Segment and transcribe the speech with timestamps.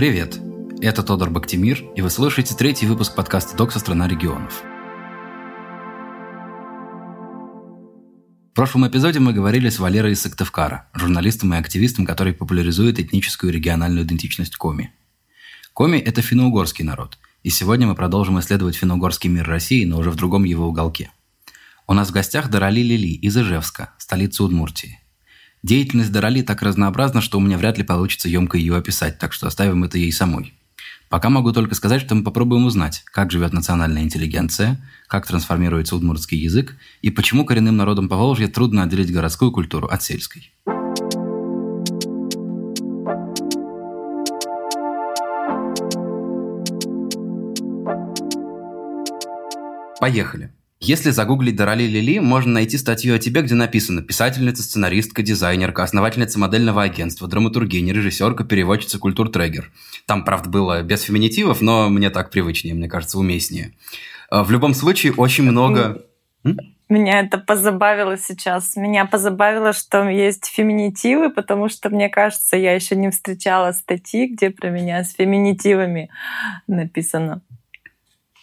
[0.00, 0.40] Привет!
[0.80, 3.80] Это Тодор Бактимир, и вы слушаете третий выпуск подкаста «Докса.
[3.80, 4.62] Страна регионов».
[8.50, 13.52] В прошлом эпизоде мы говорили с Валерой из Сыктывкара, журналистом и активистом, который популяризует этническую
[13.52, 14.90] и региональную идентичность коми.
[15.74, 20.16] Коми– это финно-угорский народ, и сегодня мы продолжим исследовать финно-угорский мир России, но уже в
[20.16, 21.10] другом его уголке.
[21.86, 24.99] У нас в гостях Дарали Лили из Ижевска, столицы Удмуртии.
[25.62, 29.46] Деятельность Дорали так разнообразна, что у меня вряд ли получится емко ее описать, так что
[29.46, 30.54] оставим это ей самой.
[31.10, 36.38] Пока могу только сказать, что мы попробуем узнать, как живет национальная интеллигенция, как трансформируется удмуртский
[36.38, 40.52] язык и почему коренным народам Поволжья трудно отделить городскую культуру от сельской.
[50.00, 50.50] Поехали.
[50.82, 56.38] Если загуглить Дорали Лили, можно найти статью о тебе, где написано «Писательница, сценаристка, дизайнерка, основательница
[56.38, 59.70] модельного агентства, драматургия, режиссерка, переводчица, культур-трегер».
[60.06, 63.74] Там, правда, было без феминитивов, но мне так привычнее, мне кажется, уместнее.
[64.30, 66.02] А, в любом случае, очень много...
[66.88, 68.74] Меня это позабавило сейчас.
[68.74, 74.48] Меня позабавило, что есть феминитивы, потому что, мне кажется, я еще не встречала статьи, где
[74.50, 76.10] про меня с феминитивами
[76.66, 77.42] написано.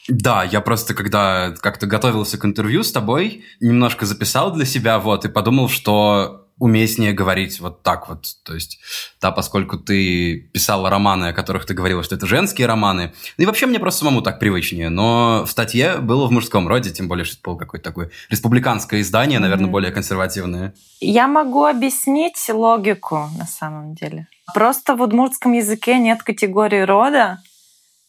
[0.07, 5.25] Да, я просто когда как-то готовился к интервью с тобой, немножко записал для себя, вот,
[5.25, 8.25] и подумал, что уместнее говорить вот так вот.
[8.43, 8.79] То есть,
[9.21, 13.13] да, поскольку ты писала романы, о которых ты говорила, что это женские романы.
[13.37, 14.89] Ну и вообще мне просто самому так привычнее.
[14.89, 19.01] Но в статье было в мужском роде, тем более, что это было какое-то такое республиканское
[19.01, 19.71] издание, наверное, mm-hmm.
[19.71, 20.73] более консервативное.
[20.99, 24.27] Я могу объяснить логику на самом деле.
[24.53, 27.39] Просто в удмуртском языке нет категории рода,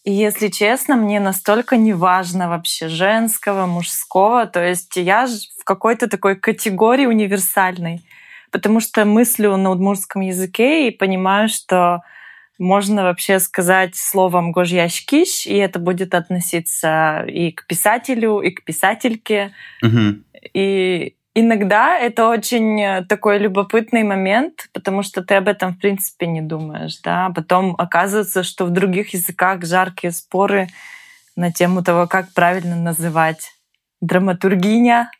[0.08, 4.46] и если честно, мне настолько не важно вообще женского, мужского.
[4.46, 8.01] То есть я в какой-то такой категории универсальной.
[8.51, 12.01] Потому что мыслю на удмуртском языке и понимаю, что
[12.58, 19.52] можно вообще сказать словом «гожьяшкиш», и это будет относиться и к писателю, и к писательке.
[19.83, 20.23] Угу.
[20.55, 26.27] И Иногда это очень э, такой любопытный момент, потому что ты об этом, в принципе,
[26.27, 26.98] не думаешь.
[27.02, 27.30] Да?
[27.34, 30.68] Потом оказывается, что в других языках жаркие споры
[31.36, 33.52] на тему того, как правильно называть
[34.00, 35.11] драматургиня.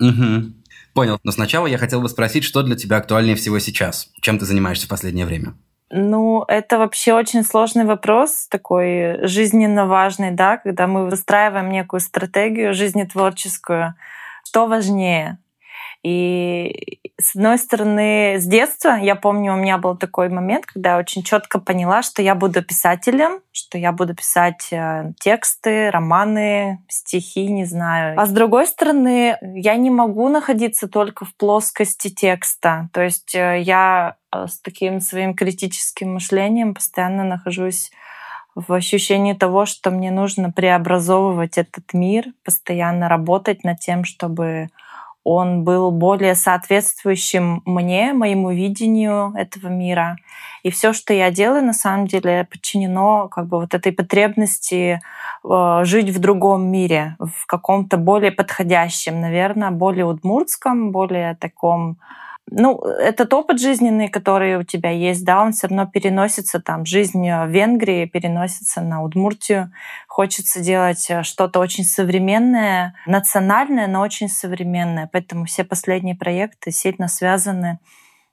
[0.00, 0.52] Угу.
[0.94, 1.18] Понял.
[1.24, 4.10] Но сначала я хотел бы спросить, что для тебя актуальнее всего сейчас?
[4.22, 5.54] Чем ты занимаешься в последнее время?
[5.90, 12.74] Ну, это вообще очень сложный вопрос, такой жизненно важный, да, когда мы выстраиваем некую стратегию
[12.74, 13.94] жизнетворческую,
[14.46, 15.38] что важнее.
[16.02, 20.98] И с одной стороны, с детства, я помню, у меня был такой момент, когда я
[20.98, 27.48] очень четко поняла, что я буду писателем, что я буду писать э, тексты, романы, стихи,
[27.48, 28.20] не знаю.
[28.20, 32.88] А с другой стороны, я не могу находиться только в плоскости текста.
[32.92, 37.90] То есть э, я э, с таким своим критическим мышлением постоянно нахожусь
[38.56, 44.70] в ощущении того, что мне нужно преобразовывать этот мир, постоянно работать над тем, чтобы
[45.24, 50.16] он был более соответствующим мне, моему видению этого мира.
[50.62, 55.00] И все, что я делаю, на самом деле подчинено как бы вот этой потребности
[55.44, 61.98] э, жить в другом мире, в каком-то более подходящем, наверное, более удмуртском, более таком
[62.48, 66.86] ну, этот опыт жизненный, который у тебя есть, да, он все равно переносится там.
[66.86, 69.72] Жизнь в Венгрии переносится на Удмуртию.
[70.06, 75.08] Хочется делать э, что-то очень современное, национальное, но очень современное.
[75.12, 77.80] Поэтому все последние проекты сильно связаны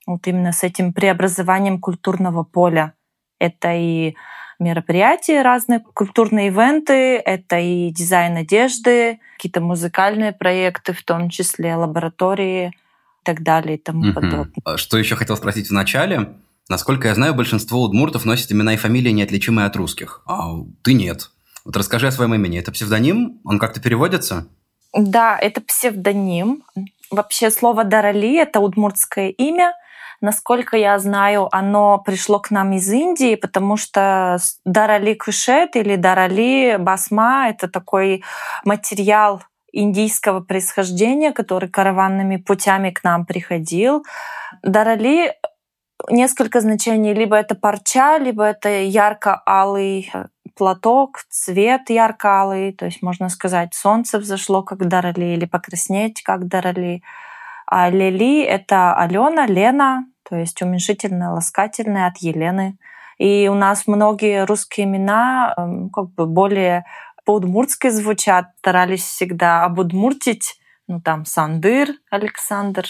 [0.05, 2.93] вот именно с этим преобразованием культурного поля.
[3.39, 4.15] Это и
[4.59, 12.73] мероприятия, разные культурные ивенты, это и дизайн одежды, какие-то музыкальные проекты, в том числе лаборатории—
[13.23, 14.13] так далее и тому угу.
[14.13, 14.53] подобное.
[14.63, 16.35] А что еще хотел спросить в начале?
[16.69, 20.21] Насколько я знаю, большинство удмуртов носит имена и фамилии, неотличимые от русских.
[20.25, 21.29] А ты нет.
[21.65, 22.59] Вот расскажи о своем имени.
[22.59, 23.39] Это псевдоним?
[23.43, 24.47] Он как-то переводится?
[24.93, 26.63] Да, это псевдоним.
[27.09, 29.73] Вообще слово Дарали– это удмуртское имя.
[30.21, 36.77] Насколько я знаю, оно пришло к нам из Индии, потому что Дарали Кушет или Дарали
[36.79, 38.23] Басма– это такой
[38.63, 39.43] материал
[39.73, 44.05] индийского происхождения, который караванными путями к нам приходил.
[44.61, 45.33] Дарали
[46.09, 47.13] несколько значений.
[47.13, 52.73] Либо это парча, либо это ярко-алый э, платок, цвет ярко-алый.
[52.73, 57.01] То есть можно сказать, солнце взошло, как Дарали, или покраснеть, как Дарали.
[57.65, 62.77] А Лели— это Алена, Лена, то есть уменьшительно ласкательное от Елены.
[63.17, 66.85] И у нас многие русские имена эм, как бы более
[67.25, 70.55] по-удмуртски звучат, старались всегда обудмуртить,
[70.87, 72.85] ну там Сандыр Александр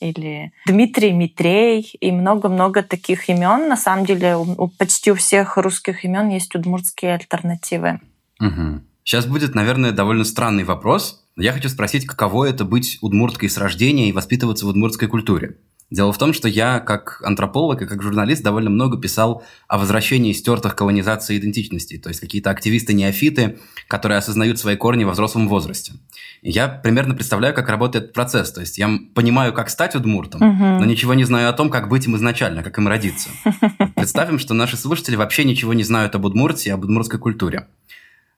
[0.00, 3.68] или Дмитрий Митрей и много-много таких имен.
[3.68, 8.00] На самом деле у, почти у всех русских имен есть удмуртские альтернативы.
[8.40, 8.82] Угу.
[9.04, 11.24] Сейчас будет, наверное, довольно странный вопрос.
[11.36, 15.56] Я хочу спросить, каково это быть удмурткой с рождения и воспитываться в удмуртской культуре?
[15.92, 20.32] Дело в том, что я, как антрополог и как журналист, довольно много писал о возвращении
[20.32, 23.58] стертых колонизации идентичностей, то есть какие-то активисты-неофиты,
[23.88, 25.92] которые осознают свои корни во взрослом возрасте.
[26.40, 28.50] И я примерно представляю, как работает этот процесс.
[28.52, 30.80] То есть я понимаю, как стать удмуртом, угу.
[30.80, 33.28] но ничего не знаю о том, как быть им изначально, как им родиться.
[33.94, 37.66] Представим, что наши слушатели вообще ничего не знают об Удмуртии, об удмуртской культуре.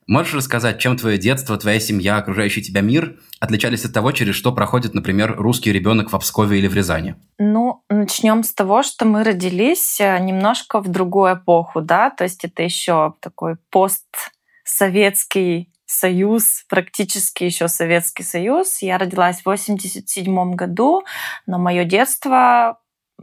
[0.06, 4.52] Можешь рассказать, чем твое детство, твоя семья, окружающий тебя мир отличались от того, через что
[4.52, 7.16] проходит, например, русский ребенок в Пскове или в Рязани?
[7.38, 12.44] Ну, начнем с того, что мы родились э, немножко в другую эпоху, да, то есть
[12.44, 18.82] это еще такой постсоветский союз, практически еще Советский Союз.
[18.82, 21.04] Я родилась в 87 году,
[21.46, 22.78] но мое детство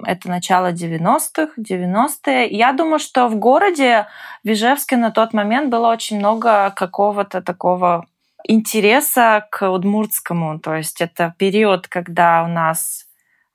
[0.06, 2.48] это начало 90-х, 90-е.
[2.50, 4.08] Я думаю, что в городе
[4.44, 8.06] в Ижевске на тот момент было очень много какого-то такого
[8.48, 10.60] интереса к удмуртскому.
[10.60, 13.06] То есть это период, когда у нас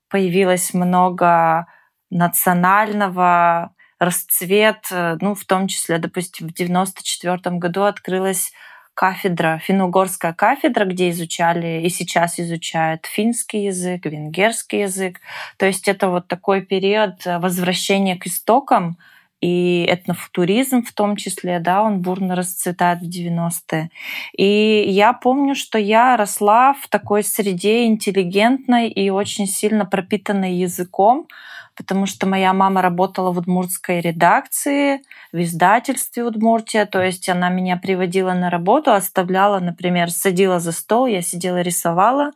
[0.09, 1.67] появилось много
[2.11, 8.53] национального расцвет, ну, в том числе, допустим, в 94 году открылась
[8.97, 15.21] кафедра, финно-угорская кафедра, где изучали и сейчас изучают финский язык, венгерский язык.
[15.59, 18.97] То есть это вот такой период возвращения к истокам,
[19.43, 23.91] и этнофутуризм в том числе, да, он бурно расцветает в 90-е.
[24.37, 31.29] И я помню, что я росла в такой среде интеллигентной и очень сильно пропитанной языком,
[31.77, 35.03] потому что моя мама работала в удмуртской редакции,
[35.33, 41.07] в издательстве Удмуртия, то есть она меня приводила на работу, оставляла, например, садила за стол,
[41.07, 42.33] я сидела рисовала,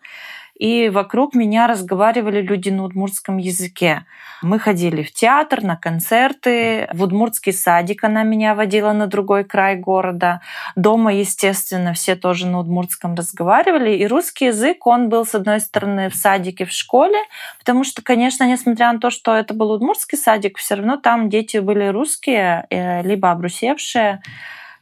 [0.60, 4.04] и вокруг меня разговаривали люди на удмуртском языке.
[4.42, 9.76] Мы ходили в театр, на концерты, в удмуртский садик она меня водила на другой край
[9.76, 10.42] города.
[10.76, 13.92] Дома, естественно, все тоже на удмуртском разговаривали.
[13.96, 17.18] И русский язык, он был, с одной стороны, в садике, в школе,
[17.58, 21.56] потому что, конечно, несмотря на то, что это был удмуртский садик, все равно там дети
[21.56, 24.20] были русские, э, либо обрусевшие.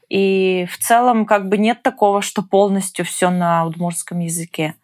[0.08, 4.74] И в целом как бы нет такого, что полностью все на удмуртском языке.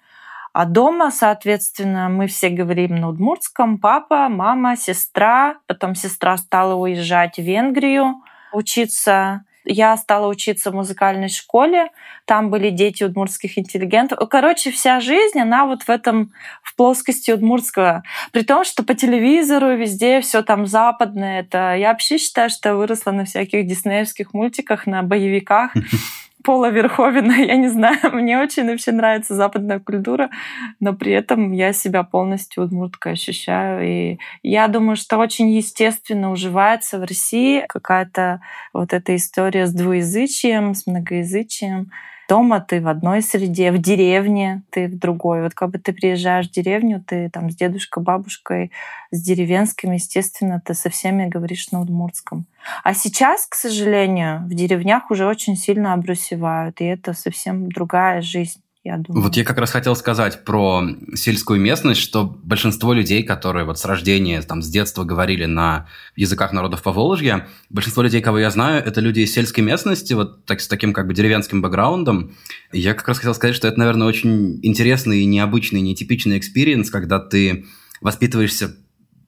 [0.55, 3.77] А дома, соответственно, мы все говорим на удмуртском.
[3.77, 5.57] Папа, мама, сестра.
[5.67, 8.23] Потом сестра стала уезжать в Венгрию
[8.53, 9.45] учиться.
[9.65, 11.89] Я стала учиться в музыкальной школе.
[12.25, 14.29] Там были дети удмуртских интеллигентов.
[14.29, 18.05] Короче, вся жизнь, она вот в этом, в плоскости удмуртского.
[18.31, 21.41] При том, что по телевизору везде все там западное.
[21.41, 25.73] Это я вообще считаю, что я выросла на всяких диснеевских мультиках, на боевиках.
[26.45, 30.31] Пола Верховина, я не знаю, мне очень вообще нравится западная культура,
[30.79, 33.83] но при этом я себя полностью удмурткой ощущаю.
[33.83, 38.41] И я думаю, что очень естественно уживается в России какая-то
[38.75, 41.91] вот эта история с двуязычием, с многоязычием.
[42.29, 45.43] Дома ты в одной среде, в деревне ты в другой.
[45.43, 48.73] Вот как бы ты приезжаешь в деревню, ты там с дедушкой, бабушкой,
[49.11, 52.47] с деревенским, естественно, ты со всеми говоришь на удмуртском.
[52.83, 58.64] А сейчас, к сожалению, в деревнях уже очень сильно обрусевают, и это совсем другая жизнь
[58.85, 59.25] я думаю.
[59.25, 60.83] Вот я как раз хотел сказать про
[61.15, 65.87] сельскую местность, что большинство людей, которые вот с рождения, там, с детства говорили на
[66.17, 70.61] языках народов Поволжья, большинство людей, кого я знаю, это люди из сельской местности, вот так,
[70.61, 72.35] с таким как бы деревенским бэкграундом.
[72.73, 77.19] И я как раз хотел сказать, что это, наверное, очень интересный, необычный, нетипичный experience, когда
[77.19, 77.65] ты
[78.03, 78.77] воспитываешься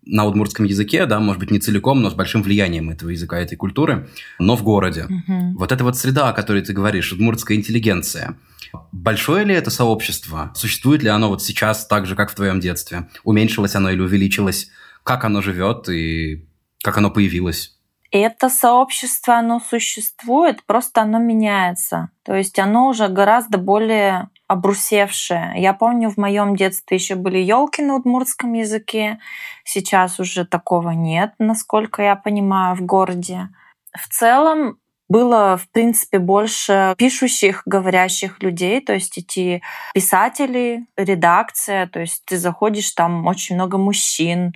[0.07, 3.57] на удмуртском языке, да, может быть, не целиком, но с большим влиянием этого языка, этой
[3.57, 4.09] культуры,
[4.39, 5.05] но в городе.
[5.05, 5.59] Угу.
[5.59, 8.39] Вот эта вот среда, о которой ты говоришь, удмуртская интеллигенция–
[8.93, 10.53] Большое ли это сообщество?
[10.55, 13.09] Существует ли оно вот сейчас так же, как в твоем детстве?
[13.25, 14.69] Уменьшилось оно или увеличилось?
[15.03, 16.47] Как оно живет и
[16.83, 17.73] как оно появилось?
[18.11, 22.11] Это сообщество, оно существует, просто оно меняется.
[22.25, 25.55] То есть оно уже гораздо более обрусевшее.
[25.57, 29.19] Я помню, в моем детстве еще были елки на удмуртском языке.
[29.65, 33.49] Сейчас уже такого нет, насколько я понимаю, в городе.
[33.93, 39.63] В целом было, в принципе, больше пишущих, говорящих людей, то есть эти
[39.95, 44.53] писатели, редакция, то есть ты заходишь, там очень много мужчин,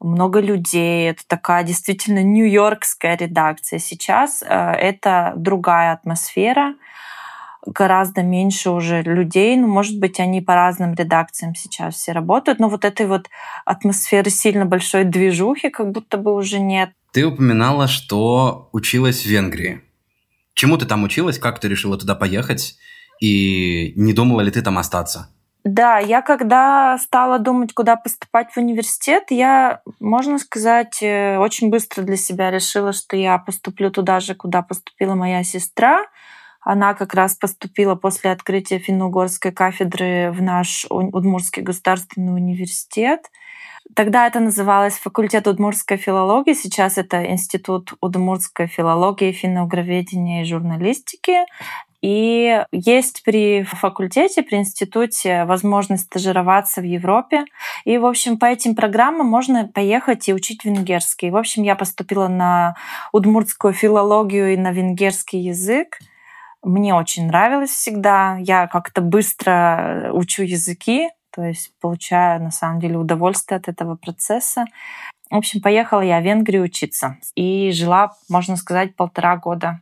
[0.00, 1.10] много людей.
[1.10, 3.80] Это такая действительно нью-йоркская редакция.
[3.80, 6.74] Сейчас э, это другая атмосфера,
[7.66, 9.56] гораздо меньше уже людей.
[9.56, 13.28] Ну, может быть, они по разным редакциям сейчас все работают, но вот этой вот
[13.64, 16.90] атмосферы сильно большой движухи как будто бы уже нет.
[17.12, 19.82] Ты упоминала, что училась в Венгрии.
[20.54, 21.38] Чему ты там училась?
[21.38, 22.76] Как ты решила туда поехать?
[23.20, 25.28] И не думала ли ты там остаться?
[25.64, 32.02] Да, я когда стала думать, куда поступать в университет, я, можно сказать, э, очень быстро
[32.02, 36.06] для себя решила, что я поступлю туда же, куда поступила моя сестра.
[36.60, 43.30] Она как раз поступила после открытия финно-угорской кафедры в наш Удмуртский государственный университет.
[43.94, 51.46] Тогда это называлось факультет удмуртской филологии, сейчас это Институт удмуртской филологии, финно-угроведения и журналистики.
[52.00, 57.44] И есть при факультете, при институте возможность стажироваться в Европе.
[57.84, 61.30] И, в общем, по этим программам можно поехать и учить венгерский.
[61.30, 62.76] В общем, я поступила на
[63.12, 65.98] удмуртскую филологию и на венгерский язык.
[66.62, 68.36] Мне очень нравилось всегда.
[68.40, 74.64] Я как-то быстро учу языки, то есть получаю на самом деле удовольствие от этого процесса.
[75.30, 79.80] В общем, поехала я в Венгрию учиться и жила, можно сказать, полтора года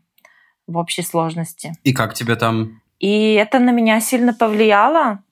[0.66, 1.74] в общей сложности.
[1.84, 2.82] И как тебе там?
[2.98, 5.22] И это на меня сильно повлияло.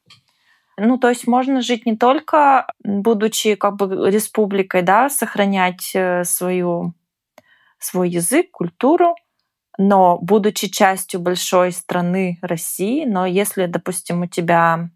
[0.76, 6.94] Ну, то есть можно жить не только, будучи как бы республикой, да, сохранять э, свою,
[7.78, 9.14] свой язык, культуру,
[9.78, 14.90] но будучи частью большой страны России, но если, допустим, у тебя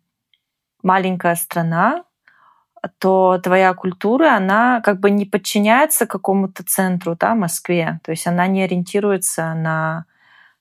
[0.83, 2.05] маленькая страна,
[2.99, 8.01] то твоя культура, она как бы не подчиняется какому-то центру, да, Москве.
[8.05, 10.05] То есть она не ориентируется на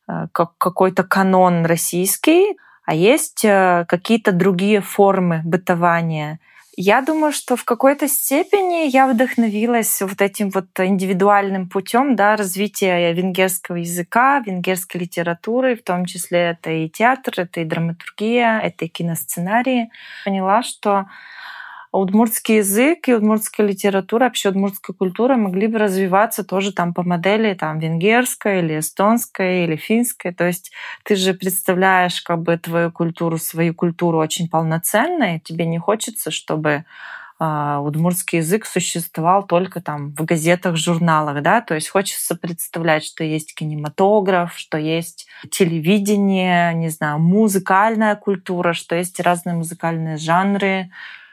[0.07, 6.39] э, какой-то канон российский, а есть э, какие-то другие формы бытования.
[6.79, 13.12] Я думаю, что в какой-то степени я вдохновилась вот этим вот индивидуальным путем да, развития
[13.13, 18.89] венгерского языка, венгерской литературы, в том числе это и театр, это и драматургия, это и
[18.89, 19.89] киносценарии.
[20.24, 21.07] Поняла, что
[21.91, 27.53] удмуртский язык и удмуртская литература, вообще удмуртская культура могли бы развиваться тоже там по модели
[27.53, 30.34] там венгерской или эстонской или финской.
[30.34, 30.72] То есть
[31.03, 36.86] ты же представляешь как бы твою культуру, свою культуру очень полноценной, тебе не хочется, чтобы
[37.39, 43.24] Uh, удмуртский язык существовал только там в газетах, журналах, да, то есть хочется представлять, что
[43.24, 50.89] есть кинематограф, что есть телевидение, не знаю, музыкальная культура, что есть разные музыкальные жанры,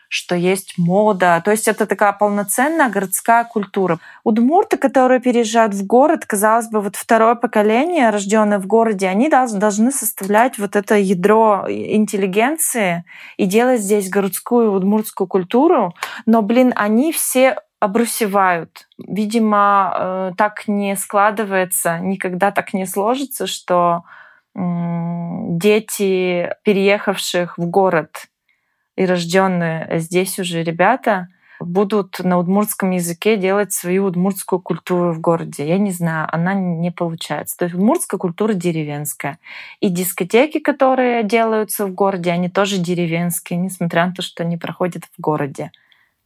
[0.09, 1.41] что есть мода.
[1.45, 3.99] То есть это такая полноценная городская культура.
[4.23, 9.91] Удмурты, которые переезжают в город, казалось бы, вот второе поколение, рожденное в городе, они должны
[9.91, 13.05] составлять вот это ядро интеллигенции
[13.37, 15.95] и делать здесь городскую удмуртскую культуру.
[16.27, 18.89] Но, блин, они все обрусевают.
[18.99, 24.05] Видимо, э, так не складывается, никогда так не сложится, что
[24.57, 28.29] дети переехавших в город
[28.97, 31.29] и рожденные здесь уже ребята
[31.61, 35.67] будут на удмуртском языке делать свою удмуртскую культуру в городе.
[35.67, 37.57] Я не знаю, она не получается.
[37.57, 39.39] То есть удмуртская культура деревенская.
[39.81, 45.05] И дискотеки, которые делаются в городе, они тоже деревенские, несмотря на то, что они проходят
[45.05, 45.71] в городе.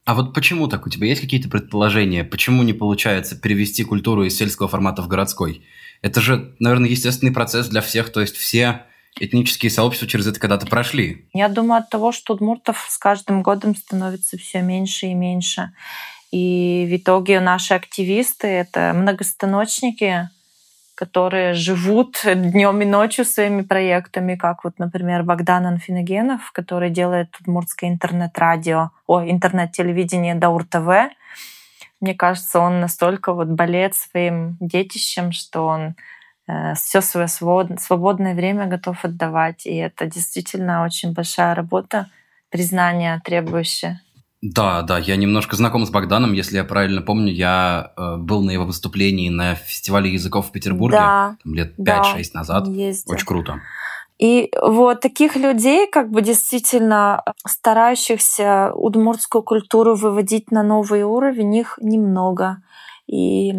[0.04, 0.86] А вот почему так?
[0.86, 2.24] У тебя есть какие-то предположения?
[2.24, 5.66] Почему не получается перевести культуру из сельского формата в городской?
[6.00, 8.10] Это же, наверное, естественный процесс для всех.
[8.10, 8.86] То есть все
[9.20, 11.28] этнические сообщества через это когда-то прошли?
[11.32, 15.72] Я думаю, от того, что удмуртов с каждым годом становится все меньше и меньше.
[16.30, 20.28] И в итоге наши активисты— это многостаночники,
[20.94, 27.88] которые живут днем и ночью своими проектами, как вот, например, Богдан Анфиногенов, который делает удмуртское
[27.88, 31.12] интернет-радио, о, интернет-телевидение Даур ТВ.
[32.00, 35.94] Мне кажется, он настолько вот болеет своим детищем, что он
[36.74, 39.66] все свое свободное время готов отдавать.
[39.66, 42.08] И это действительно очень большая работа,
[42.50, 44.00] признание требующее.
[44.40, 48.52] Да, да, я немножко знаком с Богданом, если я правильно помню, я э, был на
[48.52, 52.68] его выступлении на фестивале языков в Петербурге да, там, лет 5-6 да, назад.
[52.68, 53.14] Ездил.
[53.14, 53.60] Очень круто.
[54.18, 61.78] И вот таких людей, как бы действительно старающихся удмуртскую культуру выводить на новый уровень, их
[61.80, 62.58] немного.
[63.08, 63.54] И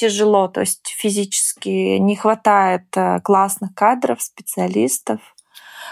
[0.00, 5.20] тяжело, то есть физически не хватает э, классных кадров, специалистов.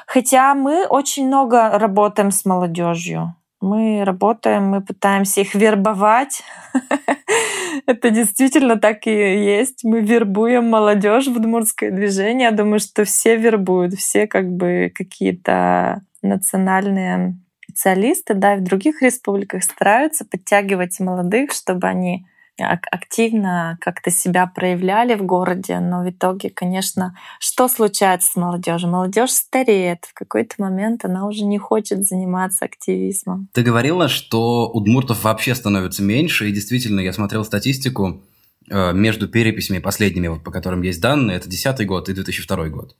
[0.06, 3.34] Хотя мы очень много работаем с молодежью.
[3.60, 6.42] Мы работаем, мы пытаемся их вербовать.
[7.86, 9.84] Это действительно так и есть.
[9.84, 12.44] Мы вербуем молодежь в удмуртское движение.
[12.44, 19.02] Я думаю, что все вербуют, все как бы какие-то национальные специалисты, да, и в других
[19.02, 22.26] республиках стараются подтягивать молодых, чтобы они
[22.64, 28.90] активно как-то себя проявляли в городе, но в итоге, конечно, что случается с молодежью?
[28.90, 33.48] Молодежь стареет, в какой-то момент она уже не хочет заниматься активизмом.
[33.52, 38.22] Ты говорила, что удмуртов вообще становится меньше, и действительно, я смотрел статистику
[38.70, 42.96] э, между переписями последними, по которым есть данные, это 2010 год и 2002 год.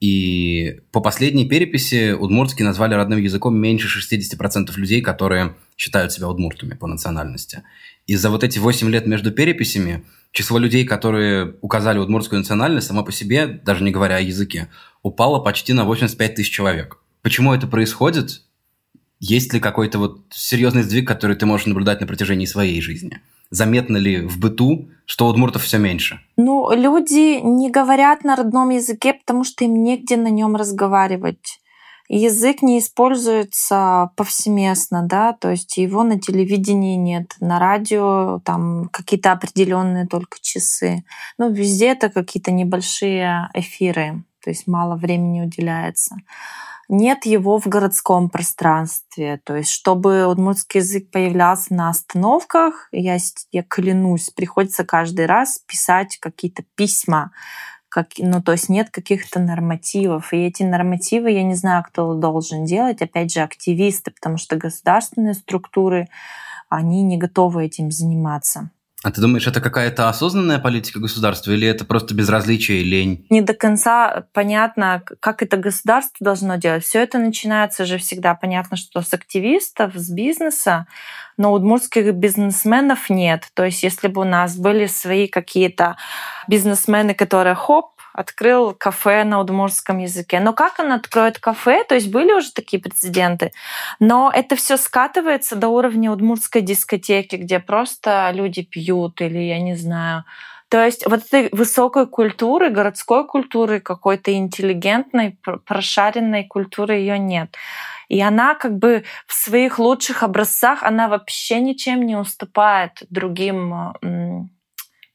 [0.00, 6.74] И по последней переписи удмуртский назвали родным языком меньше 60% людей, которые считают себя удмуртами
[6.74, 7.62] по национальности.
[8.08, 13.04] И за вот эти 8 лет между переписями число людей, которые указали удмуртскую национальность, само
[13.04, 14.68] по себе, даже не говоря о языке,
[15.02, 16.98] упало почти на 85 тысяч человек.
[17.20, 18.42] Почему это происходит?
[19.20, 23.20] Есть ли какой-то вот серьезный сдвиг, который ты можешь наблюдать на протяжении своей жизни?
[23.50, 26.20] Заметно ли в быту, что удмуртов все меньше?
[26.38, 31.60] Ну, люди не говорят на родном языке, потому что им негде на нем разговаривать.
[32.08, 39.32] Язык не используется повсеместно, да, то есть его на телевидении нет, на радио там какие-то
[39.32, 41.04] определенные только часы.
[41.36, 46.16] Ну, везде это какие-то небольшие эфиры, то есть мало времени уделяется
[46.88, 49.40] нет его в городском пространстве.
[49.44, 53.18] То есть, чтобы удмуртский язык появлялся на остановках, я,
[53.52, 57.32] я клянусь, приходится каждый раз писать какие-то письма,
[57.98, 60.32] как, ну, то есть нет каких-то нормативов.
[60.32, 65.34] И эти нормативы, я не знаю, кто должен делать, опять же, активисты, потому что государственные
[65.34, 66.06] структуры,
[66.68, 68.70] они не готовы этим заниматься.
[69.08, 73.26] А ты думаешь, это какая-то осознанная политика государства или это просто безразличие и лень?
[73.30, 76.84] Не до конца понятно, как это государство должно делать.
[76.84, 80.86] Все это начинается же всегда понятно, что с активистов, с бизнеса,
[81.38, 83.48] но удмуртских бизнесменов нет.
[83.54, 85.96] То есть если бы у нас были свои какие-то
[86.46, 90.40] бизнесмены, которые хоп, открыл кафе на удмуртском языке.
[90.40, 91.84] Но как он откроет кафе?
[91.84, 93.52] То есть были уже такие прецеденты.
[94.00, 99.76] Но это все скатывается до уровня удмуртской дискотеки, где просто люди пьют или, я не
[99.76, 100.24] знаю,
[100.68, 107.54] то есть вот этой высокой культуры, городской культуры, какой-то интеллигентной, прошаренной культуры ее нет.
[108.08, 114.50] И она как бы в своих лучших образцах, она вообще ничем не уступает другим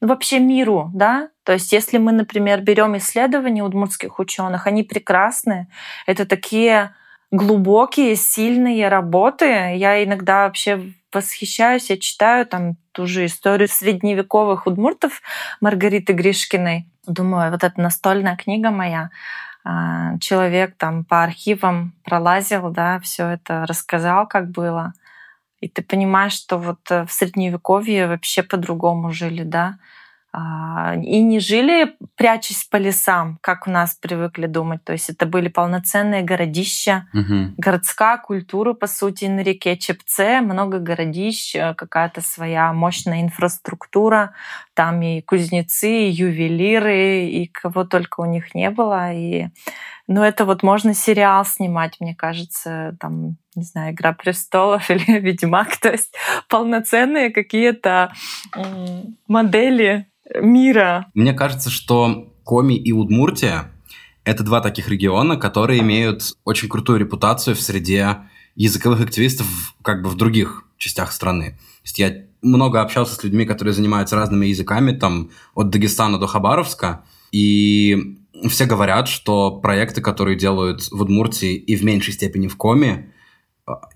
[0.06, 1.28] вообще миру, да.
[1.44, 5.68] То есть если мы, например, берем исследования удмуртских ученых, они прекрасны.
[6.06, 6.94] Это такие
[7.30, 9.44] глубокие, сильные работы.
[9.44, 15.22] Я иногда вообще восхищаюсь, я читаю там ту же историю средневековых удмуртов
[15.60, 16.88] Маргариты Гришкиной.
[17.06, 19.10] Думаю, вот эта настольная книга моя,
[19.64, 24.92] а, человек там по архивам пролазил, да, все это рассказал, как было.
[25.64, 29.78] И ты понимаешь, что вот э, в средневековье вообще по-другому жили, да.
[30.30, 34.84] А, и не жили, прячась по лесам, как у нас привыкли думать.
[34.84, 37.54] То есть это были полноценные городища, угу.
[37.56, 44.34] городская культура, по сути, на реке Чепце, много городищ, э, какая-то своя мощная инфраструктура.
[44.74, 49.14] Там и кузнецы, и ювелиры, и кого только у них не было.
[49.14, 49.46] И
[50.08, 55.76] ну, это вот можно сериал снимать, мне кажется, там, не знаю, «Игра престолов» или «Ведьмак»,
[55.78, 56.14] то есть
[56.48, 58.12] полноценные какие-то
[59.28, 60.06] модели
[60.40, 61.06] мира.
[61.14, 63.70] Мне кажется, что Коми и Удмуртия—
[64.24, 68.18] это два таких региона, которые имеют очень крутую репутацию в среде
[68.54, 71.50] языковых активистов как бы в других частях страны.
[71.52, 76.26] То есть я много общался с людьми, которые занимаются разными языками, там, от Дагестана до
[76.26, 82.56] Хабаровска, и все говорят, что проекты, которые делают в Удмуртии и в меньшей степени в
[82.56, 83.12] Коми,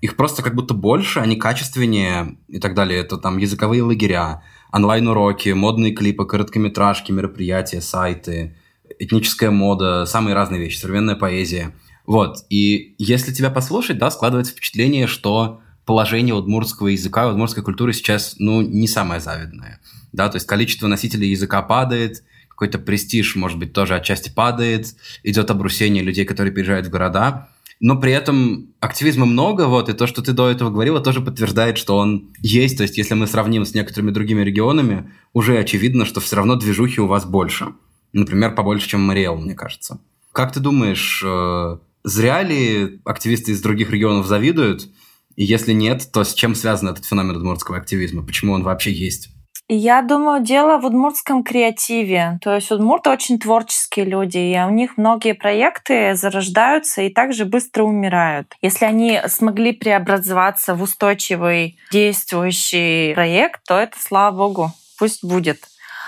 [0.01, 2.99] их просто как будто больше, они качественнее и так далее.
[2.99, 8.55] Это там языковые лагеря, онлайн-уроки, модные клипы, короткометражки, мероприятия, сайты,
[8.97, 11.75] этническая мода, самые разные вещи, современная поэзия.
[12.05, 18.35] Вот, и если тебя послушать, да, складывается впечатление, что положение удмуртского языка, удмуртской культуры сейчас,
[18.39, 19.79] ну, не самое завидное.
[20.11, 25.51] Да, то есть количество носителей языка падает, какой-то престиж, может быть, тоже отчасти падает, идет
[25.51, 30.21] обрусение людей, которые переезжают в города но при этом активизма много, вот, и то, что
[30.21, 32.77] ты до этого говорила, тоже подтверждает, что он есть.
[32.77, 36.99] То есть, если мы сравним с некоторыми другими регионами, уже очевидно, что все равно движухи
[36.99, 37.73] у вас больше.
[38.11, 39.99] Например, побольше, чем Мариэл, мне кажется.
[40.33, 44.89] Как ты думаешь, э, зря ли активисты из других регионов завидуют?
[45.35, 48.25] И если нет, то с чем связан этот феномен удмуртского активизма?
[48.25, 49.29] Почему он вообще есть?
[49.71, 52.39] Я думаю, дело в удмуртском креативе.
[52.41, 57.83] То есть удмурты очень творческие люди, и у них многие проекты зарождаются и также быстро
[57.83, 58.55] умирают.
[58.63, 65.59] Если они смогли преобразоваться в устойчивый действующий проект, то это, слава богу, пусть будет.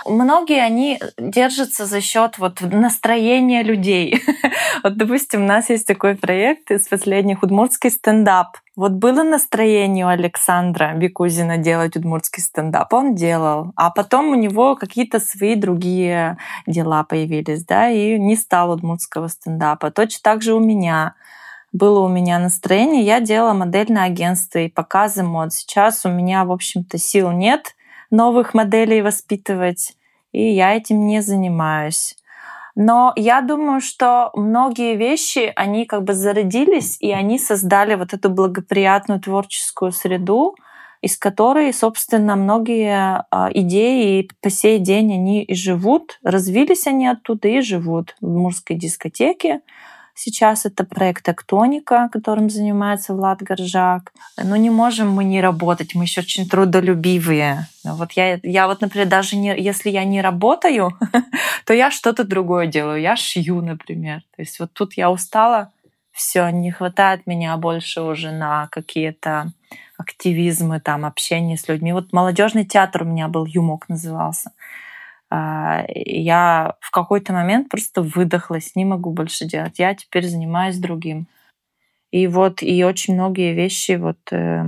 [0.06, 4.22] Многие они держатся за счет вот настроения людей.
[4.84, 8.58] вот, допустим, у нас есть такой проект из последних удмуртский стендап.
[8.76, 13.74] Вот было настроение у Александра Бекузина делать удмуртский стендап, он делал.
[13.76, 19.92] А потом у него какие-то свои другие дела появились, да, и не стал удмуртского стендапа.
[19.92, 21.16] Точно так же у меня
[21.74, 25.54] было у меня настроение, я делала модельное агентство и показы мод.
[25.54, 27.76] Сейчас у меня, в общем-то, сил нет
[28.12, 29.94] новых моделей воспитывать,
[30.32, 32.16] и я этим не занимаюсь.
[32.76, 38.30] Но я думаю, что многие вещи, они как бы зародились, и они создали вот эту
[38.30, 40.56] благоприятную творческую среду,
[41.02, 46.20] из которой, собственно, многие а, идеи по сей день они и живут.
[46.24, 49.62] Развились они оттуда и живут в Мурской дискотеке.
[50.24, 54.14] Сейчас это проект «Актоника», которым занимается Влад Горжак.
[54.38, 57.66] Но не можем мы не работать, мы еще очень трудолюбивые.
[57.84, 60.96] Вот я, я вот, например, даже не, если я не работаю,
[61.66, 63.02] то я что-то другое делаю.
[63.02, 64.22] Я шью, например.
[64.36, 65.72] То есть вот тут я устала,
[66.12, 69.52] все, не хватает меня больше уже на какие-то
[69.98, 71.94] активизмы, там, общение с людьми.
[71.94, 74.52] Вот молодежный театр у меня был, Юмок назывался.
[75.32, 79.80] А, я в какой-то момент просто выдохлась, не могу больше делать.
[79.80, 81.28] Я теперь занимаюсь другим.
[82.12, 84.66] И вот и очень многие вещи вот э,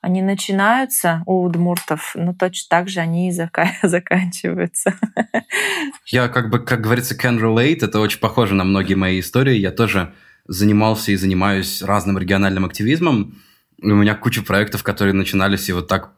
[0.00, 4.94] они начинаются у удмуртов, но точно так же они и зака- заканчиваются.
[6.06, 7.78] Я как бы, как говорится, can relate.
[7.82, 9.56] Это очень похоже на многие мои истории.
[9.56, 10.14] Я тоже
[10.46, 13.42] занимался и занимаюсь разным региональным активизмом.
[13.82, 16.12] У меня куча проектов, которые начинались и вот так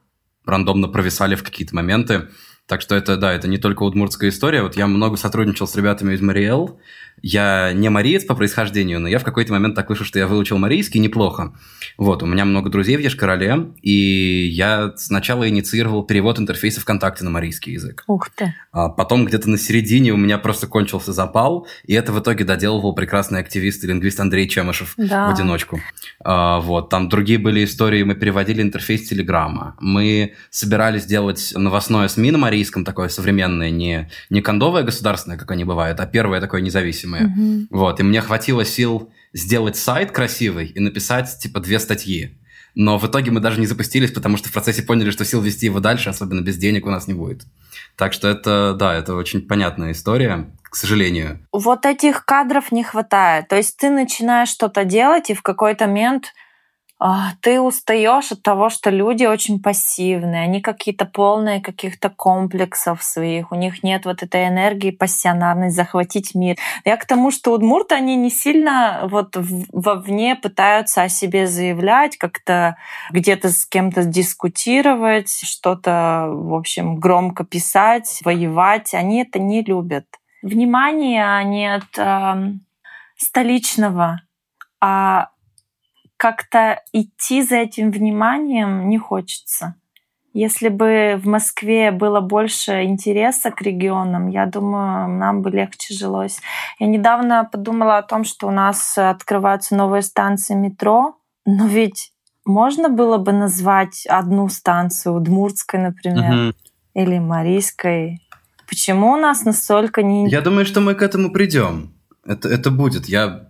[0.44, 2.28] рандомно провисали в какие-то моменты.
[2.66, 4.62] Так что это, да, это не только удмуртская история.
[4.62, 6.80] Вот я много сотрудничал с ребятами из Мариэл.
[7.22, 10.58] Я не мариец по происхождению, но я в какой-то момент так вышел, что я выучил
[10.58, 11.54] марийский неплохо.
[11.98, 17.30] Вот, у меня много друзей в Ешкарале, и я сначала инициировал перевод интерфейса ВКонтакте на
[17.30, 18.04] марийский язык.
[18.06, 18.54] Ух ты.
[18.70, 22.94] А потом где-то на середине у меня просто кончился запал, и это в итоге доделывал
[22.94, 25.28] прекрасный активист и лингвист Андрей Чемышев да.
[25.28, 25.80] в одиночку.
[26.22, 32.32] А, вот, там другие были истории, мы переводили интерфейс Телеграма, мы собирались делать новостное СМИ
[32.32, 37.05] на марийском, такое современное, не, не кондовое государственное, как они бывают, а первое такое независимое
[37.06, 37.24] независимые.
[37.24, 37.66] Mm-hmm.
[37.70, 42.38] Вот, и мне хватило сил сделать сайт красивый и написать, типа, две статьи.
[42.74, 45.66] Но в итоге мы даже не запустились, потому что в процессе поняли, что сил вести
[45.66, 47.44] его дальше, особенно без денег, у нас не будет.
[47.96, 51.40] Так что это, да, это очень понятная история, к сожалению.
[51.52, 53.48] Вот этих кадров не хватает.
[53.48, 56.34] То есть ты начинаешь что-то делать, и в какой-то момент
[57.42, 63.54] ты устаешь от того, что люди очень пассивные, они какие-то полные каких-то комплексов своих, у
[63.54, 66.56] них нет вот этой энергии пассионарной захватить мир.
[66.86, 72.78] Я к тому, что удмурты, они не сильно вот вовне пытаются о себе заявлять, как-то
[73.10, 78.94] где-то с кем-то дискутировать, что-то, в общем, громко писать, воевать.
[78.94, 80.06] Они это не любят.
[80.42, 82.52] Внимание нет э,
[83.18, 84.22] столичного,
[84.80, 85.28] а
[86.16, 89.74] как-то идти за этим вниманием не хочется.
[90.32, 96.40] Если бы в Москве было больше интереса к регионам, я думаю, нам бы легче жилось.
[96.78, 102.12] Я недавно подумала о том, что у нас открываются новые станции метро, но ведь
[102.44, 106.56] можно было бы назвать одну станцию Удмуртской, например, угу.
[106.94, 108.20] или Марийской.
[108.68, 110.28] Почему у нас настолько не...
[110.28, 111.94] Я думаю, что мы к этому придем.
[112.26, 113.06] Это, это будет.
[113.06, 113.45] Я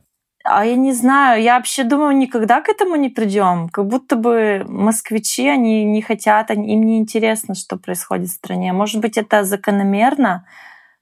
[0.48, 3.68] а я не знаю, я вообще думаю, никогда к этому не придем.
[3.68, 8.72] Как будто бы москвичи, они не хотят, они, им не интересно, что происходит в стране.
[8.72, 10.46] Может быть, это закономерно,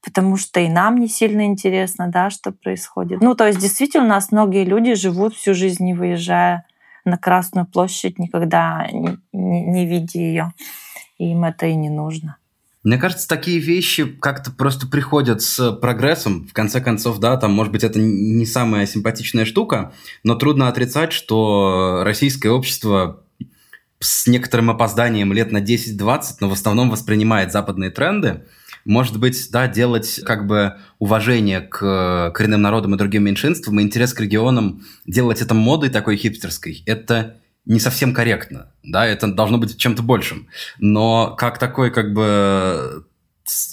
[0.03, 3.21] потому что и нам не сильно интересно, да, что происходит.
[3.21, 6.65] Ну, то есть действительно у нас многие люди живут всю жизнь, не выезжая
[7.05, 10.53] на Красную площадь, никогда не, не, не видя ее.
[11.19, 12.39] Им это и не нужно.
[12.85, 16.47] Мне кажется, такие вещи как-то просто приходят с прогрессом.
[16.47, 21.13] В конце концов, да, там, может быть, это не самая симпатичная штука, но трудно отрицать,
[21.13, 23.25] что российское общество
[24.01, 28.45] с некоторым опозданием лет на 10-20, но в основном воспринимает западные тренды.
[28.85, 34.13] Может быть, да, делать как бы уважение к коренным народам и другим меньшинствам и интерес
[34.13, 39.77] к регионам, делать это модой такой хипстерской, это не совсем корректно, да, это должно быть
[39.77, 40.49] чем-то большим.
[40.79, 43.05] Но как такой, как бы,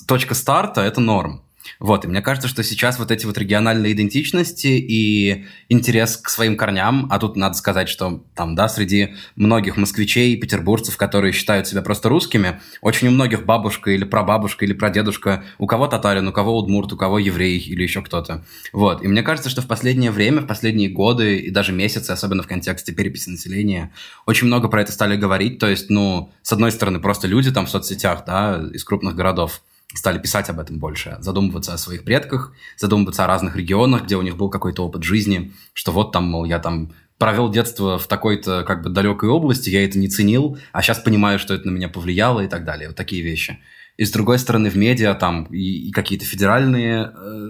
[0.07, 1.43] точка старта– это норм.
[1.79, 6.57] Вот, и мне кажется, что сейчас вот эти вот региональные идентичности и интерес к своим
[6.57, 11.67] корням, а тут надо сказать, что там, да, среди многих москвичей и петербуржцев, которые считают
[11.67, 16.31] себя просто русскими, очень у многих бабушка или прабабушка или прадедушка, у кого татарин, у
[16.31, 18.43] кого удмурт, у кого еврей или еще кто-то.
[18.73, 22.43] Вот, и мне кажется, что в последнее время, в последние годы и даже месяцы, особенно
[22.43, 23.91] в контексте переписи населения,
[24.25, 27.65] очень много про это стали говорить, то есть, ну, с одной стороны, просто люди там
[27.65, 29.61] в соцсетях, да, из крупных городов,
[29.93, 34.21] стали писать об этом больше, задумываться о своих предках, задумываться о разных регионах, где у
[34.21, 38.63] них был какой-то опыт жизни, что вот там, мол, я там провел детство в такой-то
[38.63, 41.87] как бы далекой области, я это не ценил, а сейчас понимаю, что это на меня
[41.87, 42.87] повлияло и так далее.
[42.87, 43.59] Вот такие вещи.
[43.97, 47.49] И с другой стороны, в медиа там и, и какие-то федеральные э,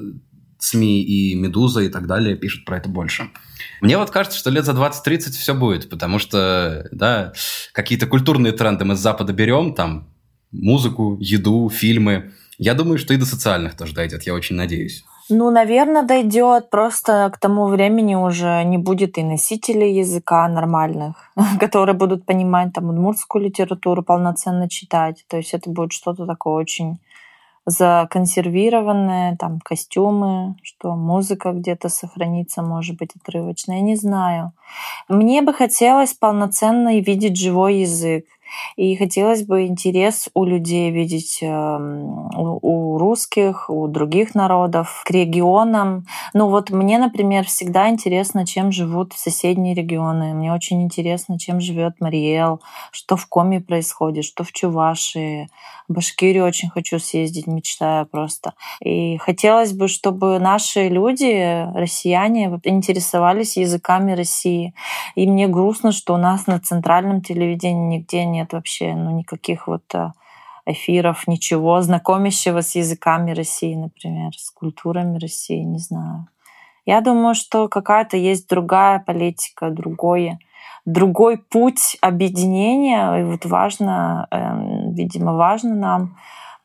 [0.59, 3.29] СМИ и «Медуза» и так далее пишут про это больше.
[3.79, 7.33] Мне вот кажется, что лет за 20-30 все будет, потому что, да,
[7.73, 10.10] какие-то культурные тренды мы с Запада берем, там,
[10.51, 12.31] музыку, еду, фильмы.
[12.57, 15.03] Я думаю, что и до социальных тоже дойдет, я очень надеюсь.
[15.29, 16.69] Ну, наверное, дойдет.
[16.69, 21.15] Просто к тому времени уже не будет и носителей языка нормальных,
[21.59, 25.25] которые будут понимать там удмуртскую литературу, полноценно читать.
[25.27, 26.99] То есть это будет что-то такое очень
[27.65, 34.51] законсервированное, там костюмы, что музыка где-то сохранится, может быть, отрывочно, я не знаю.
[35.07, 38.25] Мне бы хотелось полноценно видеть живой язык.
[38.75, 46.05] И хотелось бы интерес у людей видеть эм, у русских, у других народов, к регионам.
[46.33, 50.33] Ну вот мне, например, всегда интересно, чем живут соседние регионы.
[50.33, 52.61] Мне очень интересно, чем живет Мариэл,
[52.91, 55.49] что в Коми происходит, что в Чувашии.
[55.87, 58.53] В Башкирию очень хочу съездить, мечтаю просто.
[58.81, 64.73] И хотелось бы, чтобы наши люди, россияне, интересовались языками России.
[65.15, 69.67] И мне грустно, что у нас на центральном телевидении нигде нет нет вообще ну, никаких
[69.67, 70.11] вот э,
[70.65, 76.27] эфиров, ничего, знакомящего с языками России, например, с культурами России, не знаю.
[76.85, 80.39] Я думаю, что какая-то есть другая политика, другое,
[80.85, 83.21] другой путь объединения.
[83.21, 86.17] И вот важно, эм, видимо, важно нам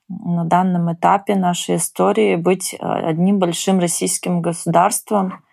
[0.08, 5.44] на данном этапе нашей истории быть э, одним большим российским государством,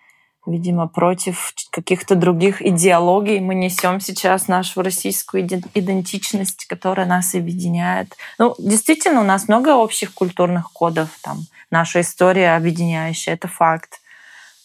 [0.46, 3.40] видимо, против каких-то других идеологий.
[3.40, 8.14] Мы несем сейчас нашу российскую идентичность, которая нас объединяет.
[8.38, 14.00] Ну, действительно, у нас много общих культурных кодов, там, наша история объединяющая, это факт.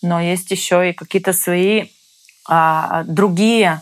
[0.02, 1.88] Но есть еще и какие-то свои
[2.48, 3.82] а, другие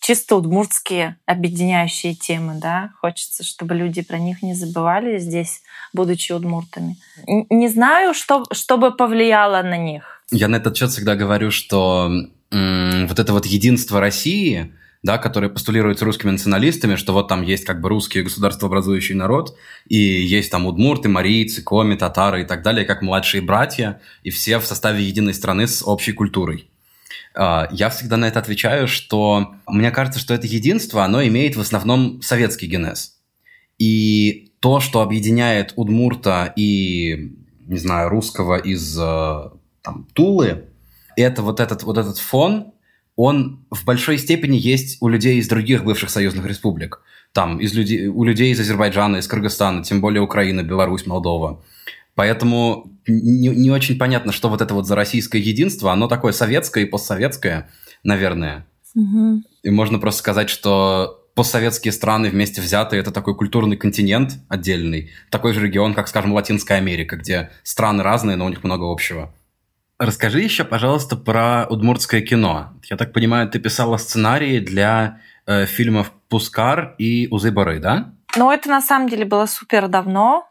[0.00, 2.90] чисто удмуртские объединяющие темы, да.
[3.00, 6.96] Хочется, чтобы люди про них не забывали здесь, будучи удмуртами.
[7.26, 12.10] Не знаю, что, что бы повлияло на них я на этот счет всегда говорю, что
[12.50, 17.80] вот это вот единство России, да, которое постулируется русскими националистами, что вот там есть как
[17.80, 23.02] бы русский государствообразующий народ, и есть там удмурты, марийцы, коми, татары и так далее, как
[23.02, 26.68] младшие братья, и все в составе единой страны с общей культурой.
[27.34, 31.60] А, я всегда на это отвечаю, что мне кажется, что это единство, оно имеет в
[31.60, 33.18] основном советский генез.
[33.78, 37.36] И то, что объединяет удмурта и,
[37.66, 39.50] не знаю, русского из э,
[39.86, 40.64] там, Тулы,
[41.16, 42.72] это вот этот, вот этот фон,
[43.14, 47.00] он в большой степени есть у людей из других бывших союзных республик.
[47.32, 51.62] Там, из людей, у людей из Азербайджана, из Кыргызстана, тем более Украина, Беларусь, Молдова.
[52.16, 56.82] Поэтому не, не очень понятно, что вот это вот за российское единство, оно такое советское
[56.82, 57.70] и постсоветское,
[58.02, 58.66] наверное.
[58.94, 59.42] Угу.
[59.62, 65.52] И можно просто сказать, что постсоветские страны вместе взятые, это такой культурный континент отдельный, такой
[65.52, 69.32] же регион, как, скажем, Латинская Америка, где страны разные, но у них много общего.
[69.98, 72.74] Расскажи еще, пожалуйста, про удмуртское кино.
[72.90, 78.12] Я так понимаю, ты писала сценарии для э, фильмов «Пускар» и «Узы-Бары», да?
[78.36, 80.46] Ну, это на самом деле было супер давно.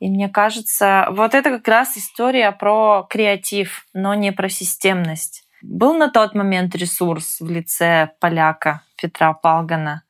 [0.00, 5.44] И мне кажется, вот это как раз история про креатив, но не про системность.
[5.60, 10.02] Был на тот момент ресурс в лице поляка Петра Палгана,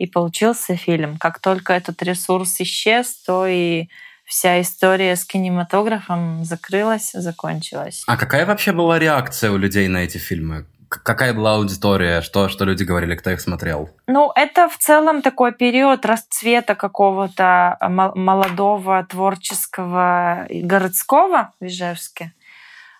[0.00, 1.18] и получился фильм.
[1.18, 3.88] Как только этот ресурс исчез, то и
[4.30, 8.04] вся история с кинематографом закрылась, закончилась.
[8.06, 10.66] А какая вообще была реакция у людей на эти фильмы?
[10.88, 12.20] Какая была аудитория?
[12.20, 13.90] Что, что люди говорили, кто их смотрел?
[14.06, 17.76] Ну, это в целом такой период расцвета какого-то
[18.14, 22.32] молодого, творческого городского в Ижевске.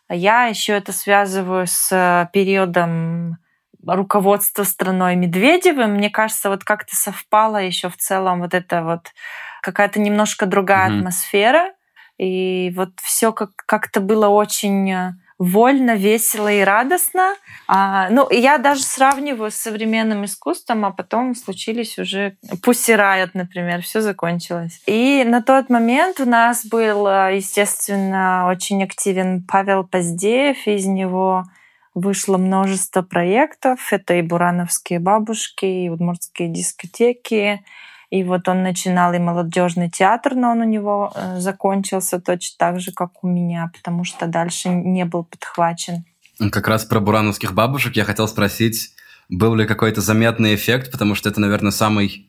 [0.09, 3.39] Я еще это связываю с периодом
[3.87, 5.95] руководства страной Медведевым.
[5.95, 9.13] Мне кажется, вот как-то совпало еще в целом вот это вот
[9.61, 10.99] какая-то немножко другая mm-hmm.
[10.99, 11.73] атмосфера.
[12.19, 17.35] И вот все как- как-то было очень э, вольно, весело и радостно.
[17.67, 23.81] А, ну, я даже сравниваю с современным искусством, а потом случились уже Pussy Riot, например,
[23.81, 24.83] все закончилось.
[24.85, 31.45] И на тот момент у нас был, э, естественно, очень активен Павел Поздеев, из него
[31.95, 33.93] вышло множество проектов.
[33.93, 37.65] Это и бурановские бабушки, и удмуртские дискотеки,
[38.11, 42.81] и вот он начинал и молодежный театр, но он у него э, закончился точно так
[42.81, 46.05] же, как у меня, потому что дальше не был подхвачен.
[46.51, 48.95] Как раз про бурановских бабушек я хотел спросить,
[49.29, 52.29] был ли какой-то заметный эффект, потому что это, наверное, самый,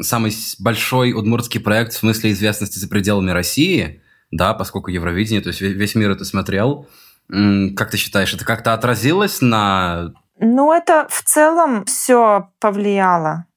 [0.00, 5.60] самый большой удмуртский проект в смысле известности за пределами России, да, поскольку Евровидение, то есть
[5.60, 6.88] весь мир это смотрел.
[7.28, 10.14] Как ты считаешь, это как-то отразилось на...
[10.40, 13.47] Ну, это в целом все повлияло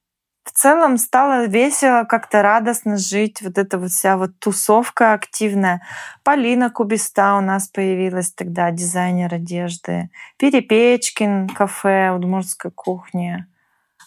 [0.44, 3.40] в целом стало весело, как-то радостно жить.
[3.42, 5.82] Вот эта вот вся вот тусовка активная.
[6.24, 10.10] Полина Кубиста у нас появилась тогда, дизайнер одежды.
[10.38, 13.46] Перепечкин, кафе, удмуртской кухни.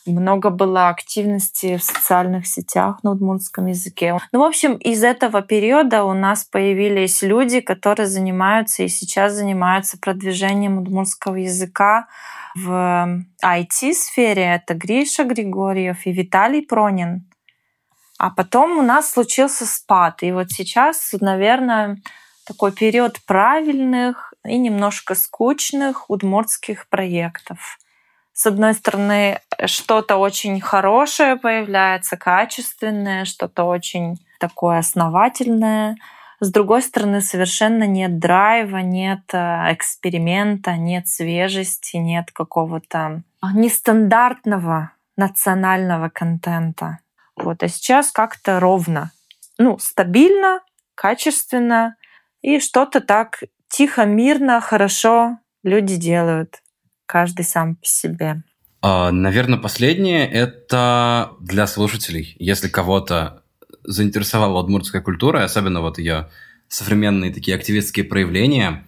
[0.05, 4.19] много было активности в социальных сетях на удмуртском языке.
[4.31, 9.97] Ну, в общем, из этого периода у нас появились люди, которые занимаются и сейчас занимаются
[9.97, 12.07] продвижением удмуртского языка
[12.55, 14.55] в IT-сфере.
[14.55, 17.29] Это Гриша Григорьев и Виталий Пронин.
[18.17, 20.23] А потом у нас случился спад.
[20.23, 21.97] И вот сейчас, наверное,
[22.47, 27.77] такой период правильных и немножко скучных удмуртских проектов.
[28.31, 35.95] С одной стороны, что-то очень хорошее появляется, качественное, что-то очень такое основательное.
[36.45, 43.23] С другой стороны, совершенно нет драйва, нет э, эксперимента, нет свежести, нет какого-то
[43.55, 46.99] нестандартного национального контента.
[47.36, 49.12] Вот, а сейчас как-то ровно.
[49.58, 50.60] Ну, стабильно,
[50.93, 51.95] качественно,
[52.43, 56.62] и что-то так тихо, мирно, хорошо люди делают.
[57.08, 58.43] Каждый сам по себе.
[58.84, 62.36] А, наверное, последнее— это для слушателей.
[62.38, 63.41] Если кого-то
[63.87, 66.29] заинтересовала удмуртская культура, особенно вот ее
[66.67, 68.85] современные такие активистские проявления,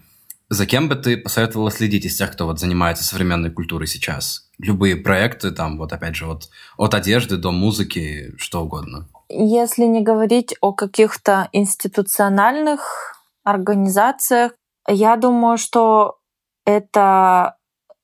[0.49, 4.49] за кем бы ты посоветовала следить из тех, кто вот занимается современной культурой сейчас?
[4.59, 9.07] Любые проекты, там, вот опять же, вот от одежды до музыки, что угодно.
[9.29, 14.53] Если не говорить о каких-то институциональных организациях,
[14.87, 16.17] я думаю, что
[16.65, 17.57] это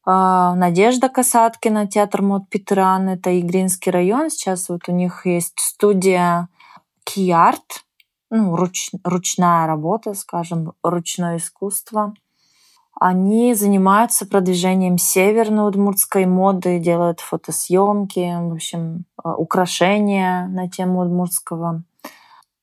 [0.06, 4.30] э, Надежда Касаткина, театр мод Питеран, это Игринский район.
[4.30, 6.50] Сейчас вот у них есть студия
[7.04, 7.86] Киарт,
[8.30, 12.14] ну, руч, ручная работа, скажем, ручное искусство.
[13.00, 21.84] Они занимаются продвижением северной удмуртской моды, делают фотосъемки, в общем, э, украшения на тему удмуртского.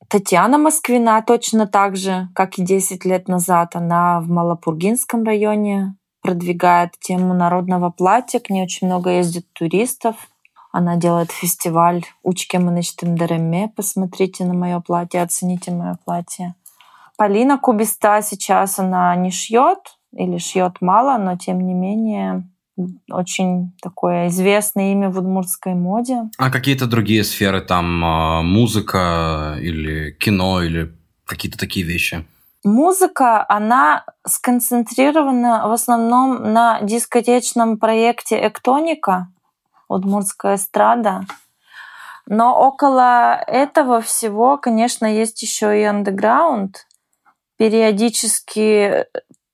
[0.07, 3.75] Татьяна Москвина точно так же, как и 10 лет назад.
[3.77, 8.39] Она в Малопургинском районе продвигает тему народного платья.
[8.39, 10.30] К ней очень много ездит туристов.
[10.71, 13.71] Она делает фестиваль «Учке мынычтым дареме».
[13.75, 16.55] Посмотрите на мое платье, оцените мое платье.
[17.17, 19.79] Полина Кубиста сейчас она не шьет
[20.13, 22.43] или шьет мало, но тем не менее
[23.09, 26.29] очень такое известное имя в удмуртской моде.
[26.37, 32.25] А какие-то другие сферы, там а, музыка или кино или какие-то такие вещи?
[32.63, 39.27] Музыка, она сконцентрирована в основном на дискотечном проекте «Эктоника»,
[39.91, 41.21] удмуртская эстрада.
[42.27, 46.87] Но около этого всего, конечно, есть еще и андеграунд.
[47.57, 49.05] Периодически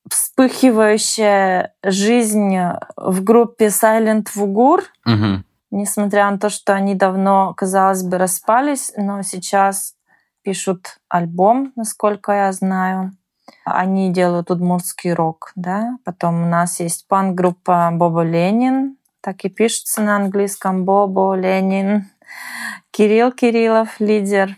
[0.09, 2.57] вспыхивающая жизнь
[2.95, 4.83] в группе Silent Vugur.
[5.05, 5.43] Угу.
[5.71, 9.95] Несмотря на то, что они давно, казалось бы, распались, но сейчас
[10.43, 13.11] пишут альбом, насколько я знаю.
[13.65, 15.97] Они делают удмуртский рок, да.
[16.05, 22.05] Потом у нас есть панк-группа Боба Ленин, так и пишется на английском Бобо Ленин.
[22.91, 24.57] Кирилл Кириллов, лидер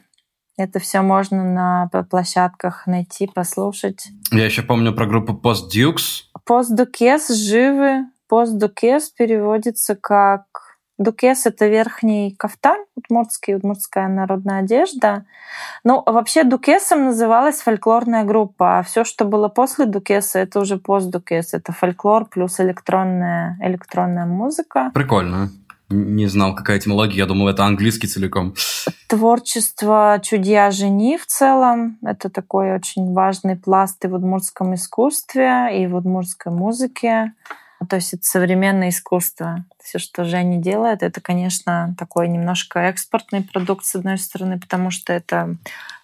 [0.59, 4.09] это все можно на площадках найти, послушать.
[4.31, 6.23] Я еще помню про группу Post Dukes.
[6.47, 8.05] Post Dukes живы.
[8.31, 10.43] Post Dukes переводится как
[10.99, 15.25] Дукес— это верхний кафтан, удмуртский, удмуртская народная одежда.
[15.83, 21.53] Ну, вообще Дукесом называлась фольклорная группа, а все, что было после Дукеса, это уже пост-Дукес.
[21.53, 24.91] Это фольклор плюс электронная, электронная музыка.
[24.93, 25.49] Прикольно
[25.89, 27.17] не знал, какая этимология.
[27.17, 28.53] Я думал, это английский целиком.
[29.07, 31.97] Творчество чудья жени в целом.
[32.03, 37.33] Это такой очень важный пласт и в удмуртском искусстве, и в удмуртской музыке.
[37.87, 39.65] То есть это современное искусство.
[39.81, 45.13] Все, что Женя делает, это, конечно, такой немножко экспортный продукт, с одной стороны, потому что
[45.13, 45.55] это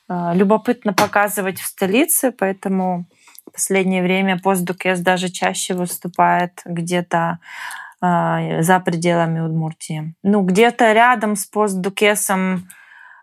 [0.08, 3.06] э, любопытно показывать в столице, поэтому
[3.48, 7.40] в последнее время постдукес даже чаще выступает где-то
[8.02, 10.14] а, за пределами Удмуртии.
[10.24, 12.68] Ну, где-то рядом с постдукесом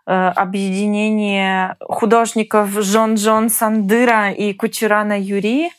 [0.05, 5.69] э, объединение художников Жон Жон Сандыра и Кучерана Юри.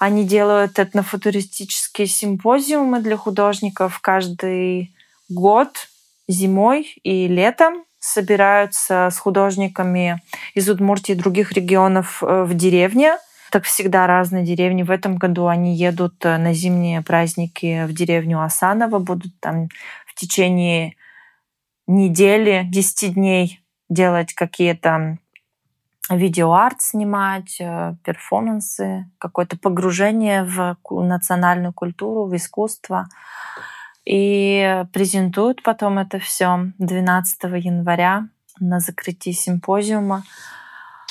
[0.00, 4.92] Они делают этнофутуристические симпозиумы для художников каждый
[5.28, 5.68] год
[6.26, 7.84] зимой и летом.
[8.00, 10.22] Собираются с художниками
[10.54, 13.16] из Удмуртии и других регионов э, в деревне–
[13.50, 14.82] так всегда разные деревни.
[14.82, 19.68] В этом году они едут э, на зимние праздники в деревню Асаново, будут там
[20.06, 20.94] в течение
[21.86, 25.18] недели, 10 дней делать какие-то
[26.10, 33.08] видеоарт снимать, э, перформансы, какое-то погружение в национальную культуру, в искусство.
[34.04, 40.24] И презентуют потом это все 12 января на закрытии симпозиума.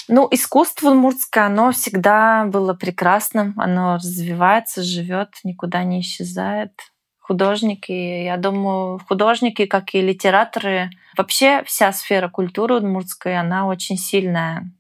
[0.08, 6.72] Ну, искусство удмуртское, оно всегда было прекрасным, оно развивается, живет, никуда не исчезает.
[7.20, 7.92] художники.
[7.92, 14.72] Я думаю, художники, как и литераторы, вообще вся сфера культуры удмуртской, она очень сильная.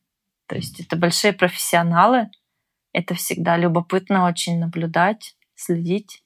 [0.49, 2.29] То есть это большие профессионалы.
[2.91, 6.23] Это всегда любопытно очень наблюдать, следить.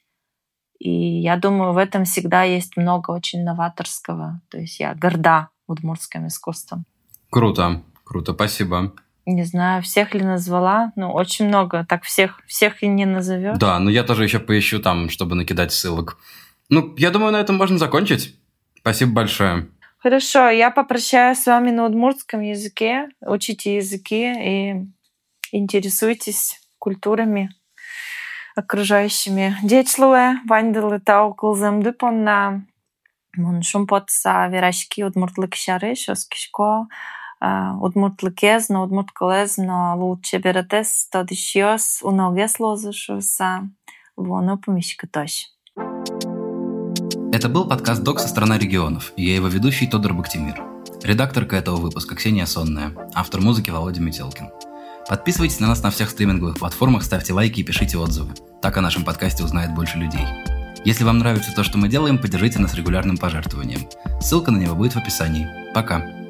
[0.80, 4.42] И я думаю, в этом всегда есть много очень новаторского.
[4.50, 6.86] То есть я горда удмуртским искусством.
[7.30, 8.94] Круто, круто, спасибо.
[9.26, 11.86] Не знаю, всех ли назвала, но очень много.
[11.88, 13.58] Так всех, всех и не назовешь.
[13.58, 16.18] Да, но я тоже еще поищу там, чтобы накидать ссылок.
[16.70, 18.38] Ну, я думаю, на этом можно закончить.
[18.78, 19.68] Спасибо большое.
[20.04, 23.08] Хорошо, я попрощаюсь с вами на удмуртском языке.
[23.22, 24.86] Учите языки и
[25.54, 27.52] интересуйтесь культурами
[28.54, 29.56] окружающими.
[29.64, 32.66] Дечлуе, вандылы тау кылзымды понна.
[33.38, 36.88] Мун шумпотса верашки удмуртлык шары, шоскишко
[37.40, 43.70] удмуртлыкезно, удмурткалезно лучше беретес, тодишьос, уногес лозышуса,
[44.18, 45.56] воно помещикатось.
[47.44, 50.64] Это был подкаст «Док со страна регионов», и я его ведущий Тодор Бактимир.
[51.04, 54.48] Редакторка этого выпуска Ксения Сонная, автор музыки Володя Метелкин.
[55.10, 58.34] Подписывайтесь на нас на всех стриминговых платформах, ставьте лайки и пишите отзывы.
[58.62, 60.26] Так о нашем подкасте узнает больше людей.
[60.86, 63.90] Если вам нравится то, что мы делаем, поддержите нас регулярным пожертвованием.
[64.22, 65.46] Ссылка на него будет в описании.
[65.74, 66.23] Пока!